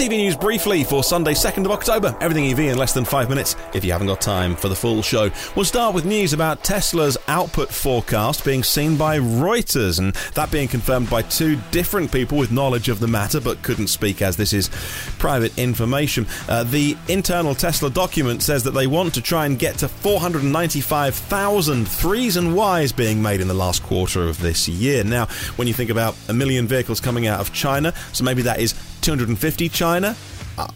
EV 0.00 0.12
News 0.12 0.36
briefly 0.36 0.82
for 0.82 1.04
Sunday, 1.04 1.34
2nd 1.34 1.66
of 1.66 1.72
October. 1.72 2.16
Everything 2.22 2.50
EV 2.50 2.60
in 2.60 2.78
less 2.78 2.94
than 2.94 3.04
five 3.04 3.28
minutes 3.28 3.54
if 3.74 3.84
you 3.84 3.92
haven't 3.92 4.06
got 4.06 4.22
time 4.22 4.56
for 4.56 4.70
the 4.70 4.74
full 4.74 5.02
show. 5.02 5.30
We'll 5.54 5.66
start 5.66 5.94
with 5.94 6.06
news 6.06 6.32
about 6.32 6.64
Tesla's 6.64 7.18
output 7.28 7.68
forecast 7.68 8.42
being 8.42 8.62
seen 8.62 8.96
by 8.96 9.18
Reuters, 9.18 9.98
and 9.98 10.14
that 10.34 10.50
being 10.50 10.68
confirmed 10.68 11.10
by 11.10 11.20
two 11.20 11.58
different 11.70 12.10
people 12.10 12.38
with 12.38 12.50
knowledge 12.50 12.88
of 12.88 12.98
the 12.98 13.08
matter 13.08 13.42
but 13.42 13.62
couldn't 13.62 13.88
speak 13.88 14.22
as 14.22 14.38
this 14.38 14.54
is 14.54 14.70
private 15.18 15.58
information. 15.58 16.26
Uh, 16.48 16.64
the 16.64 16.96
internal 17.08 17.54
Tesla 17.54 17.90
document 17.90 18.42
says 18.42 18.64
that 18.64 18.70
they 18.70 18.86
want 18.86 19.12
to 19.14 19.20
try 19.20 19.44
and 19.44 19.58
get 19.58 19.76
to 19.78 19.88
495,000 19.88 21.86
threes 21.86 22.38
and 22.38 22.56
Ys 22.56 22.92
being 22.92 23.20
made 23.20 23.42
in 23.42 23.48
the 23.48 23.54
last 23.54 23.82
quarter 23.82 24.28
of 24.28 24.40
this 24.40 24.66
year. 24.66 25.04
Now, 25.04 25.26
when 25.56 25.68
you 25.68 25.74
think 25.74 25.90
about 25.90 26.16
a 26.28 26.32
million 26.32 26.66
vehicles 26.66 27.00
coming 27.00 27.26
out 27.26 27.40
of 27.40 27.52
China, 27.52 27.92
so 28.12 28.24
maybe 28.24 28.40
that 28.42 28.60
is 28.60 28.74
250 29.00 29.68
China. 29.68 30.16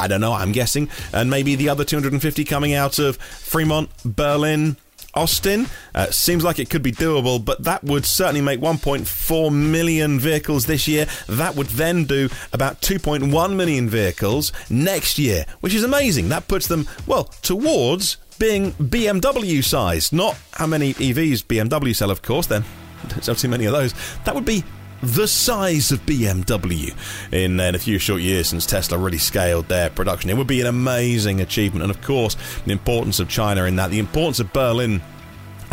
I 0.00 0.09
don't 0.09 0.20
know, 0.20 0.32
I'm 0.32 0.52
guessing. 0.52 0.88
And 1.12 1.30
maybe 1.30 1.57
the 1.57 1.68
other 1.68 1.85
250 1.85 2.44
coming 2.44 2.72
out 2.75 2.98
of 2.98 3.17
Fremont, 3.17 3.90
Berlin, 4.04 4.76
Austin. 5.14 5.67
Uh, 5.94 6.11
seems 6.11 6.45
like 6.45 6.58
it 6.58 6.71
could 6.71 6.82
be 6.82 6.93
doable, 6.93 7.43
but 7.45 7.64
that 7.64 7.84
would 7.84 8.04
certainly 8.04 8.40
make 8.40 8.61
1.4 8.61 9.53
million 9.53 10.18
vehicles 10.18 10.67
this 10.67 10.89
year. 10.89 11.07
That 11.29 11.54
would 11.54 11.68
then 11.68 12.04
do 12.04 12.29
about 12.53 12.81
2.1 12.81 13.57
million 13.57 13.89
vehicles 13.89 14.53
next 14.68 15.18
year, 15.18 15.45
which 15.61 15.75
is 15.75 15.84
amazing. 15.84 16.29
That 16.29 16.48
puts 16.48 16.67
them, 16.67 16.86
well, 17.06 17.25
towards 17.43 18.17
being 18.39 18.72
BMW 18.72 19.62
size. 19.62 20.12
Not 20.12 20.36
how 20.53 20.67
many 20.67 20.95
EVs 20.95 21.45
BMW 21.45 21.95
sell, 21.95 22.11
of 22.11 22.22
course, 22.22 22.46
then. 22.46 22.64
There's 23.09 23.29
not 23.29 23.39
too 23.39 23.48
many 23.48 23.67
of 23.67 23.72
those. 23.72 23.95
That 24.25 24.34
would 24.34 24.45
be 24.45 24.64
the 25.04 25.29
size 25.29 25.93
of 25.93 26.04
BMW 26.07 26.94
in, 27.32 27.61
uh, 27.61 27.64
in, 27.64 27.75
a 27.75 27.79
few 27.79 27.99
short 27.99 28.22
years 28.22 28.49
since 28.49 28.67
Tesla 28.67 28.99
really 28.99 29.18
scaled 29.18 29.68
their 29.68 29.90
production. 29.90 30.31
It 30.31 30.36
would 30.36 30.46
be 30.46 30.61
an 30.61 30.67
amazing 30.67 31.40
achievement. 31.40 31.82
And 31.82 31.90
of 31.90 32.00
course, 32.03 32.36
the 32.64 32.72
importance 32.72 33.20
of 33.20 33.28
China 33.28 33.65
in 33.65 33.77
that, 33.77 33.91
the 33.91 33.98
importance 33.98 34.41
of 34.41 34.53
Berlin 34.53 35.03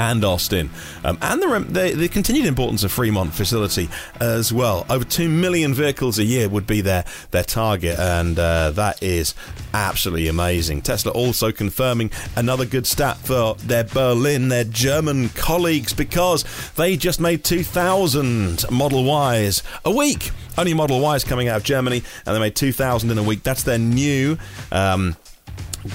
and 0.02 0.25
Austin, 0.25 0.71
um, 1.03 1.17
and 1.21 1.41
the, 1.41 1.59
the, 1.69 1.94
the, 1.95 2.09
continued 2.09 2.47
importance 2.47 2.83
of 2.83 2.91
Fremont 2.91 3.33
facility 3.33 3.88
as 4.19 4.52
well. 4.52 4.83
Over 4.89 5.05
two 5.05 5.30
million 5.30 5.75
vehicles 5.75 6.17
a 6.17 6.23
year 6.23 6.49
would 6.49 6.66
be 6.66 6.81
their 6.81 7.05
their 7.30 7.43
target, 7.43 7.99
and 7.99 8.38
uh, 8.39 8.71
that 8.71 9.02
is 9.03 9.35
absolutely 9.75 10.27
amazing. 10.27 10.81
Tesla 10.81 11.11
also 11.11 11.52
confirming 11.52 12.09
another 12.35 12.66
good 12.66 12.88
stat 12.88 13.17
for 13.17 13.53
their 13.55 13.83
Berlin, 13.83 14.49
their 14.49 14.63
German 14.63 15.30
colleagues, 15.30 15.93
because 15.93 16.45
they 16.77 16.97
just 16.97 17.19
made 17.19 17.43
2,000 17.43 18.71
Model 18.71 19.05
Ys 19.05 19.61
a 19.86 19.91
week. 19.91 20.31
Only 20.58 20.73
Model 20.73 20.99
Ys 21.15 21.23
coming 21.23 21.47
out 21.47 21.58
of 21.58 21.63
Germany, 21.63 22.02
and 22.25 22.36
they 22.36 22.39
made 22.39 22.55
2,000 22.55 23.11
in 23.11 23.17
a 23.19 23.23
week. 23.23 23.43
That's 23.43 23.63
their 23.63 23.77
new. 23.77 24.39
Um, 24.71 25.15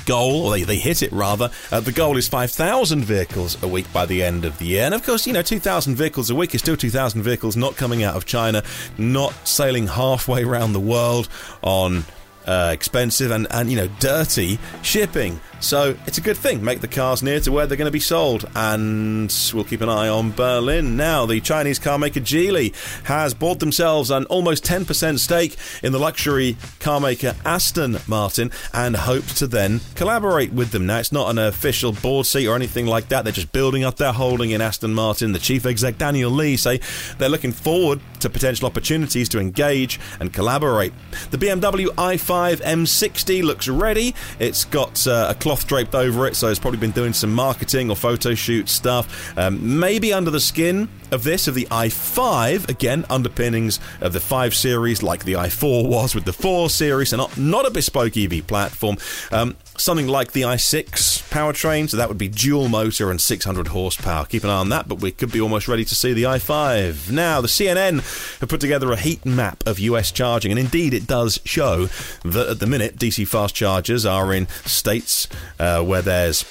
goal, 0.04 0.46
or 0.46 0.52
they, 0.52 0.62
they 0.64 0.78
hit 0.78 1.02
it 1.02 1.12
rather. 1.12 1.50
Uh, 1.70 1.80
the 1.80 1.92
goal 1.92 2.16
is 2.16 2.28
5,000 2.28 3.04
vehicles 3.04 3.62
a 3.62 3.68
week 3.68 3.90
by 3.92 4.06
the 4.06 4.22
end 4.22 4.44
of 4.44 4.58
the 4.58 4.66
year. 4.66 4.84
And 4.84 4.94
of 4.94 5.04
course, 5.04 5.26
you 5.26 5.32
know, 5.32 5.42
2,000 5.42 5.96
vehicles 5.96 6.30
a 6.30 6.34
week 6.34 6.54
is 6.54 6.60
still 6.60 6.76
2,000 6.76 7.22
vehicles 7.22 7.56
not 7.56 7.76
coming 7.76 8.02
out 8.02 8.16
of 8.16 8.26
China, 8.26 8.62
not 8.98 9.32
sailing 9.46 9.86
halfway 9.86 10.44
around 10.44 10.72
the 10.72 10.80
world 10.80 11.28
on 11.62 12.04
uh, 12.46 12.70
expensive 12.72 13.30
and, 13.30 13.46
and 13.50 13.70
you 13.70 13.76
know 13.76 13.88
dirty 13.98 14.58
shipping. 14.82 15.40
So 15.58 15.96
it's 16.06 16.18
a 16.18 16.20
good 16.20 16.36
thing. 16.36 16.62
Make 16.62 16.80
the 16.80 16.88
cars 16.88 17.22
near 17.22 17.40
to 17.40 17.50
where 17.50 17.66
they're 17.66 17.78
going 17.78 17.86
to 17.86 17.92
be 17.92 17.98
sold, 17.98 18.44
and 18.54 19.34
we'll 19.54 19.64
keep 19.64 19.80
an 19.80 19.88
eye 19.88 20.08
on 20.08 20.32
Berlin. 20.32 20.96
Now, 20.96 21.24
the 21.24 21.40
Chinese 21.40 21.78
car 21.78 21.98
maker 21.98 22.20
Geely 22.20 22.74
has 23.04 23.32
bought 23.32 23.58
themselves 23.58 24.10
an 24.10 24.26
almost 24.26 24.64
10% 24.64 25.18
stake 25.18 25.56
in 25.82 25.92
the 25.92 25.98
luxury 25.98 26.56
car 26.78 27.00
maker 27.00 27.34
Aston 27.44 27.96
Martin, 28.06 28.50
and 28.74 28.96
hopes 28.96 29.34
to 29.38 29.46
then 29.46 29.80
collaborate 29.94 30.52
with 30.52 30.72
them. 30.72 30.86
Now, 30.86 30.98
it's 30.98 31.10
not 31.10 31.30
an 31.30 31.38
official 31.38 31.92
board 31.92 32.26
seat 32.26 32.46
or 32.46 32.54
anything 32.54 32.86
like 32.86 33.08
that. 33.08 33.24
They're 33.24 33.32
just 33.32 33.52
building 33.52 33.82
up 33.82 33.96
their 33.96 34.12
holding 34.12 34.50
in 34.50 34.60
Aston 34.60 34.94
Martin. 34.94 35.32
The 35.32 35.38
chief 35.38 35.64
exec 35.64 35.96
Daniel 35.96 36.30
Lee 36.30 36.56
say 36.58 36.80
they're 37.18 37.30
looking 37.30 37.52
forward 37.52 38.00
to 38.20 38.28
potential 38.28 38.66
opportunities 38.66 39.28
to 39.30 39.40
engage 39.40 39.98
and 40.20 40.32
collaborate. 40.32 40.92
The 41.30 41.38
BMW 41.38 41.86
i5 41.86 42.35
M60 42.36 43.42
looks 43.42 43.68
ready. 43.68 44.14
It's 44.38 44.64
got 44.64 45.06
uh, 45.06 45.28
a 45.30 45.34
cloth 45.34 45.66
draped 45.66 45.94
over 45.94 46.26
it, 46.26 46.36
so 46.36 46.48
it's 46.48 46.58
probably 46.58 46.78
been 46.78 46.90
doing 46.90 47.12
some 47.12 47.32
marketing 47.32 47.90
or 47.90 47.96
photo 47.96 48.34
shoot 48.34 48.68
stuff. 48.68 49.36
Um, 49.38 49.78
maybe 49.78 50.12
under 50.12 50.30
the 50.30 50.40
skin 50.40 50.88
of 51.10 51.24
this, 51.24 51.48
of 51.48 51.54
the 51.54 51.66
i5, 51.70 52.68
again, 52.68 53.04
underpinnings 53.08 53.80
of 54.00 54.12
the 54.12 54.20
5 54.20 54.54
series, 54.54 55.02
like 55.02 55.24
the 55.24 55.34
i4 55.34 55.88
was 55.88 56.14
with 56.14 56.24
the 56.24 56.32
4 56.32 56.70
series, 56.70 57.12
and 57.12 57.18
not, 57.18 57.36
not 57.38 57.66
a 57.66 57.70
bespoke 57.70 58.16
EV 58.16 58.46
platform. 58.46 58.96
Um, 59.30 59.56
something 59.76 60.06
like 60.06 60.32
the 60.32 60.42
i6 60.42 61.15
powertrain, 61.36 61.86
so 61.86 61.98
that 61.98 62.08
would 62.08 62.16
be 62.16 62.28
dual 62.28 62.66
motor 62.70 63.10
and 63.10 63.20
600 63.20 63.68
horsepower. 63.68 64.24
Keep 64.24 64.44
an 64.44 64.50
eye 64.50 64.56
on 64.56 64.70
that, 64.70 64.88
but 64.88 65.00
we 65.00 65.12
could 65.12 65.30
be 65.30 65.38
almost 65.38 65.68
ready 65.68 65.84
to 65.84 65.94
see 65.94 66.14
the 66.14 66.22
i5. 66.22 67.10
Now, 67.10 67.42
the 67.42 67.48
CNN 67.48 67.96
have 68.40 68.48
put 68.48 68.58
together 68.58 68.90
a 68.90 68.96
heat 68.96 69.26
map 69.26 69.62
of 69.66 69.78
US 69.78 70.10
charging, 70.10 70.50
and 70.50 70.58
indeed 70.58 70.94
it 70.94 71.06
does 71.06 71.38
show 71.44 71.90
that 72.24 72.48
at 72.48 72.58
the 72.58 72.66
minute 72.66 72.96
DC 72.96 73.28
fast 73.28 73.54
chargers 73.54 74.06
are 74.06 74.32
in 74.32 74.48
states 74.64 75.28
uh, 75.60 75.82
where 75.82 76.00
there's 76.00 76.46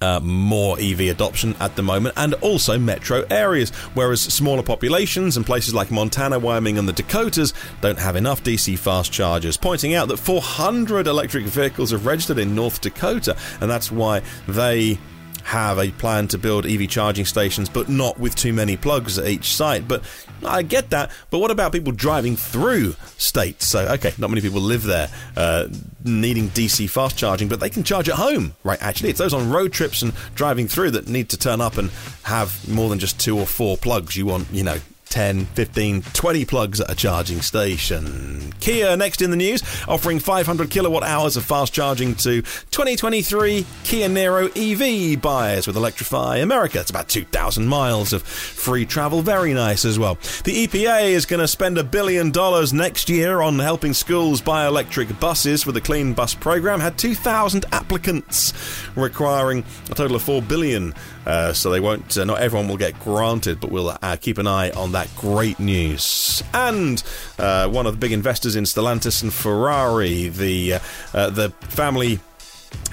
uh, 0.00 0.20
more 0.20 0.78
EV 0.80 1.00
adoption 1.00 1.54
at 1.60 1.76
the 1.76 1.82
moment, 1.82 2.14
and 2.16 2.34
also 2.34 2.78
metro 2.78 3.24
areas, 3.30 3.70
whereas 3.94 4.20
smaller 4.20 4.62
populations 4.62 5.36
and 5.36 5.44
places 5.44 5.74
like 5.74 5.90
Montana, 5.90 6.38
Wyoming, 6.38 6.78
and 6.78 6.88
the 6.88 6.92
Dakotas 6.92 7.52
don't 7.80 7.98
have 7.98 8.16
enough 8.16 8.42
DC 8.42 8.78
fast 8.78 9.12
chargers, 9.12 9.56
pointing 9.56 9.94
out 9.94 10.08
that 10.08 10.16
400 10.16 11.06
electric 11.06 11.44
vehicles 11.44 11.92
are 11.92 11.98
registered 11.98 12.38
in 12.38 12.54
North 12.54 12.80
Dakota, 12.80 13.36
and 13.60 13.70
that's 13.70 13.92
why 13.92 14.22
they 14.48 14.98
have 15.44 15.78
a 15.78 15.90
plan 15.92 16.28
to 16.28 16.38
build 16.38 16.66
EV 16.66 16.88
charging 16.88 17.24
stations, 17.24 17.68
but 17.68 17.88
not 17.88 18.18
with 18.18 18.34
too 18.34 18.52
many 18.52 18.76
plugs 18.76 19.18
at 19.18 19.26
each 19.26 19.54
site. 19.54 19.88
But 19.88 20.02
I 20.46 20.62
get 20.62 20.90
that. 20.90 21.10
But 21.30 21.38
what 21.38 21.50
about 21.50 21.72
people 21.72 21.92
driving 21.92 22.36
through 22.36 22.94
states? 23.16 23.66
So, 23.66 23.86
okay, 23.94 24.12
not 24.18 24.30
many 24.30 24.42
people 24.42 24.60
live 24.60 24.84
there 24.84 25.08
uh, 25.36 25.68
needing 26.04 26.48
DC 26.48 26.88
fast 26.88 27.16
charging, 27.16 27.48
but 27.48 27.60
they 27.60 27.70
can 27.70 27.82
charge 27.82 28.08
at 28.08 28.16
home, 28.16 28.54
right? 28.64 28.80
Actually, 28.82 29.10
it's 29.10 29.18
those 29.18 29.34
on 29.34 29.50
road 29.50 29.72
trips 29.72 30.02
and 30.02 30.12
driving 30.34 30.68
through 30.68 30.90
that 30.92 31.08
need 31.08 31.28
to 31.30 31.36
turn 31.36 31.60
up 31.60 31.76
and 31.76 31.90
have 32.24 32.68
more 32.68 32.88
than 32.88 32.98
just 32.98 33.20
two 33.20 33.38
or 33.38 33.46
four 33.46 33.76
plugs. 33.76 34.16
You 34.16 34.26
want, 34.26 34.48
you 34.52 34.62
know, 34.62 34.78
10, 35.10 35.44
15, 35.44 36.02
20 36.02 36.44
plugs 36.44 36.80
at 36.80 36.90
a 36.90 36.94
charging 36.94 37.42
station. 37.42 38.52
Kia 38.60 38.96
next 38.96 39.20
in 39.20 39.30
the 39.30 39.36
news, 39.36 39.62
offering 39.88 40.20
500 40.20 40.70
kilowatt 40.70 41.02
hours 41.02 41.36
of 41.36 41.44
fast 41.44 41.72
charging 41.74 42.14
to 42.14 42.42
2023 42.42 43.66
Kia 43.82 44.08
Niro 44.08 44.48
EV 44.54 45.20
buyers 45.20 45.66
with 45.66 45.76
Electrify 45.76 46.36
America. 46.36 46.78
It's 46.78 46.90
about 46.90 47.08
2,000 47.08 47.66
miles 47.66 48.12
of 48.12 48.22
free 48.22 48.86
travel. 48.86 49.20
Very 49.20 49.52
nice 49.52 49.84
as 49.84 49.98
well. 49.98 50.14
The 50.44 50.66
EPA 50.66 51.10
is 51.10 51.26
going 51.26 51.40
to 51.40 51.48
spend 51.48 51.76
a 51.76 51.84
billion 51.84 52.30
dollars 52.30 52.72
next 52.72 53.08
year 53.08 53.40
on 53.40 53.58
helping 53.58 53.92
schools 53.92 54.40
buy 54.40 54.66
electric 54.66 55.18
buses 55.18 55.64
for 55.64 55.72
the 55.72 55.80
Clean 55.80 56.14
Bus 56.14 56.34
program. 56.34 56.78
Had 56.78 56.96
2,000 56.96 57.64
applicants, 57.72 58.52
requiring 58.94 59.64
a 59.90 59.94
total 59.94 60.16
of 60.16 60.22
4 60.22 60.40
billion. 60.42 60.94
Uh, 61.26 61.52
so 61.52 61.70
they 61.70 61.80
won't. 61.80 62.16
Uh, 62.16 62.24
not 62.24 62.40
everyone 62.40 62.68
will 62.68 62.76
get 62.76 62.98
granted, 63.00 63.60
but 63.60 63.70
we'll 63.70 63.96
uh, 64.02 64.16
keep 64.20 64.38
an 64.38 64.46
eye 64.46 64.70
on 64.70 64.92
that 64.92 64.99
that 65.00 65.16
great 65.16 65.58
news. 65.58 66.42
And 66.52 67.02
uh, 67.38 67.68
one 67.68 67.86
of 67.86 67.94
the 67.94 67.98
big 67.98 68.12
investors 68.12 68.56
in 68.56 68.64
Stellantis 68.64 69.22
and 69.22 69.32
Ferrari, 69.32 70.28
the 70.28 70.74
uh, 70.74 70.78
uh, 71.14 71.30
the 71.30 71.50
family 71.60 72.20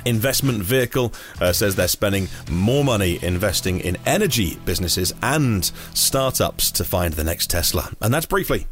investment 0.06 0.63
vehicle 0.63 1.13
uh, 1.41 1.51
says 1.51 1.75
they're 1.75 1.88
spending 1.88 2.28
more 2.50 2.84
money 2.84 3.19
investing 3.22 3.79
in 3.79 3.97
energy 4.06 4.57
businesses 4.66 5.13
and 5.22 5.66
startups 5.94 6.72
to 6.72 6.84
find 6.84 7.13
the 7.13 7.23
next 7.23 7.50
Tesla. 7.50 7.91
And 8.01 8.13
that's 8.13 8.25
briefly 8.25 8.68